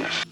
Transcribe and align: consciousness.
consciousness. 0.00 0.29